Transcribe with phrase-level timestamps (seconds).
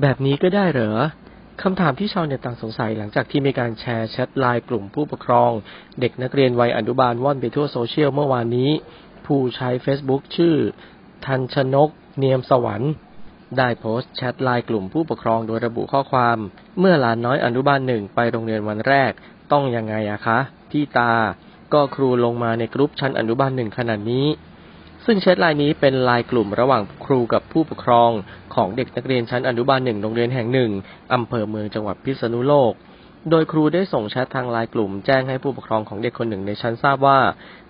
[0.00, 0.92] แบบนี้ก็ได้เหรอ
[1.62, 5.50] คำถามที่ชาวเน็ตต่างสงสัยหลังจากที่มีการแชร์แชทไลน์กลุ่มผู้ปกครอง
[6.00, 8.70] เด็กนักเรียนวัยอนุบาลว่อนไปทั่วโซเชียลเมื่อวานนี้
[9.26, 10.56] ผู้ใช้ Facebook ชื่อ
[11.26, 12.92] ทันชนก เนียมสวรรค์
[13.58, 16.38] ได้โพสต์แชทไลน์กลุ่มผู้ปกครองโดยระบุข้อความ
[16.78, 19.12] เมื่อหลานน้อยอนุบาลหนึ่งไปโรงเรียนวันแรก
[19.52, 20.38] ต้องยังไงอะคะ
[20.70, 21.12] พี่ตา
[21.72, 24.26] ก็ครูลงมาในกรุ๊ปชั้นอนุบาลหนึ่งขนาดนี้
[25.06, 28.10] ซึ่งแชทไลน์นี้เป็นไลน์กลุ่มระหว่างครูกับผู้ปกครอง
[28.54, 30.70] ของเด็กนักเรียนชั้นอนุบาลหนึ่งโรงเรียนแห่งหนึ่ง
[31.14, 32.72] อำเภอเมืองจังหวัดพิษณุโลก
[33.30, 37.18] โดยครูได้ส่งแชททางไลน์กลุ่มแจ้งให้ผู้ปกครองของเด็กคนหนึ่งในชั้นทราบว่า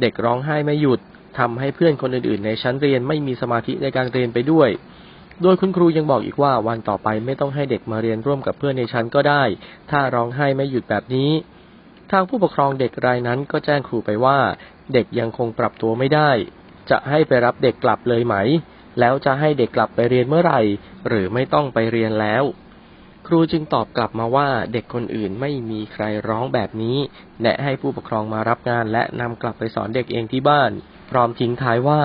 [0.00, 1.00] เด็กร้องไห้ไม่หยุด
[1.38, 4.68] ทำให้เพื่อนคนอื่นๆ ในชั้นเรียนไม่มีสมาธิในการเรียนไปด้วย
[5.42, 9.42] โดยคุณครูยังบอกอีกว่าวันต่อไปไม่ต้องให้เด็กมาเรียนร่วมกับเพื่อนในชั้นก็ได้
[9.90, 11.30] ถ้าร้องไห้ไม่หยุดแบบนี้
[12.10, 14.38] ทางผู้ปกครองเด็กรายนั้นก็แจ้งครูไปว่า
[14.92, 16.30] เด็กยังคงปรับตัวไม่ได้
[16.90, 18.36] จะให้ไปรับเด็กกลับเลยไหม
[19.00, 20.60] แล้วจะให้เด็กกลับไปเรียนเมื่อไหร่
[21.08, 22.44] หรือไม่ต้องไปเรียนแล้ว
[23.26, 26.98] ครูจึงตอบกลับมาว่าเด็กคนอื่นไม่มีใครร้องแบบนี้
[27.42, 30.70] แนะให้ผู้ปกครองมารับงานและนำกลับไปสอนเด็กเองที่บ้าน
[31.10, 32.02] พร้อมทิ้งท้ายว่า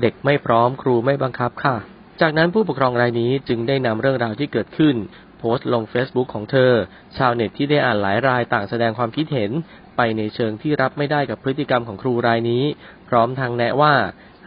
[0.00, 1.76] เด็กไม่พร้อมครูไม่บังคับค่ะ
[2.20, 4.96] จากนั้นผู้ปกครองรายนี้จึงได้นำเรื่องราวที่เกิดขึ้น
[5.38, 6.72] โพสต์ลง Facebook ของเธอ
[7.16, 9.50] ชาวเน็ตที่ได้อ่านหลายรายต่างแสดงความคิดเห็น
[9.96, 12.64] ไปในเชิงที่รับไม่ได้กับพฤติกรรมของครูรายนี้
[13.08, 13.94] พร้อมทางแนะว่า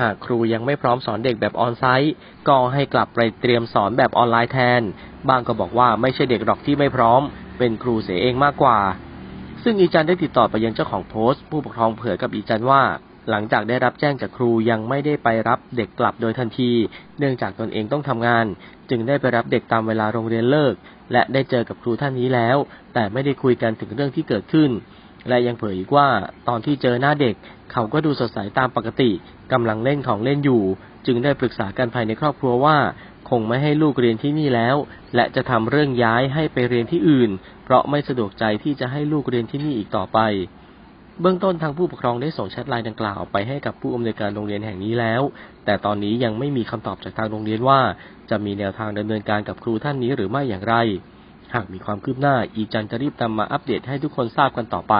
[0.00, 2.14] หากครูยังไม่พร้อมสอนเด็กแบบออนไซต์
[2.48, 4.82] ก็ให้กลับไปเตรียมสอนแบบออนไลน์แทน
[5.28, 7.22] บางก็บอกว่าไม่ใช่เด็กหรอกที่ไม่พร้อม
[7.58, 8.78] เป็นครูเสียเองมากกว่า
[9.62, 12.82] ซึ่งอีจันได้ติดต่อไปยังเจ้าของโพสต์ ผู้ปกครองเผยกับอีจันว่า
[13.30, 16.70] หลังจากได้รับแจ้งจากครูยังไม่ได้ไปรับเด็กกลับโดยทันที
[17.18, 18.46] เนื่องจากตนเองต้องทำงาน
[18.90, 20.74] จึงได้ไปรับเด็กตามเวลาโรงเรียนเลิก
[21.12, 22.56] และได้เจอกับครูท่านนี้แล้ว
[22.94, 24.70] แต่ไม่ได้คุยกันถึงเรื่องที่เกิดขึ้น
[25.28, 26.08] และยังเผยอีกว่า
[26.48, 27.34] ตอนที่เจอหน้าเด็ก
[27.72, 29.10] เขาก็ดูสดใสตามปกติ
[29.52, 30.62] กำลังเล่นของเล่นอยู่
[31.06, 32.78] จึงได้ปรึกษากันภายในครอบครัวว่า
[33.30, 34.76] คงไม่ให้ลูกเรียนที่นี่แล้ว
[35.14, 37.30] และจะทำเรื่องย้ายให้ไปเรียนที่อื่น
[37.64, 40.18] เพราะไม่สะดวกใจที่จะให้ลูกเรียนที่นี่อีกต่อไป
[41.20, 45.22] เบื้องต้นทางผู้ปกครองได้ส่งแชทไลน์ดังกล่าวไปให้กับผู้อำนวยการโรงเรียนแห่งนี้แล้ว
[45.64, 47.80] แต่ตอนนี้ยังไม่มีคำตอบจากทางโรงเรียนว่า
[48.30, 50.74] จะมีแนวทางดำเนินการกับครูท่านนี้หรือไม่อย่างไร
[51.54, 54.94] หากมีความคืบหน้าอีจันจะรีบนำมาอัปเดตให้ทุกคนทราบกันต่อไป